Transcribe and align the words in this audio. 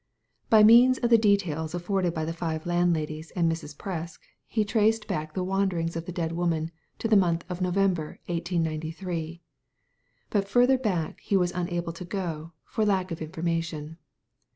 By 0.49 0.63
means 0.63 0.97
of 0.97 1.11
the 1.11 1.17
details 1.19 1.75
afforded 1.75 2.11
by 2.15 2.25
the 2.25 2.33
five 2.33 2.65
landladies 2.65 3.29
and 3.35 3.45
Mrs. 3.51 3.77
Presk, 3.77 4.17
he 4.47 4.65
traced 4.65 5.07
back 5.07 5.35
the 5.35 5.43
wanderings 5.43 5.95
of 5.95 6.07
the 6.07 6.11
dead 6.11 6.31
woman 6.31 6.71
to 6.97 7.07
the 7.07 7.15
month 7.15 7.45
of 7.49 7.61
November, 7.61 8.17
1893, 8.25 9.41
but 10.31 10.47
further 10.47 10.79
back 10.79 11.19
he 11.19 11.37
was 11.37 11.51
unable 11.51 11.93
to 11.93 12.03
go, 12.03 12.51
for 12.65 12.83
lack 12.83 13.11
of 13.11 13.21
information. 13.21 13.99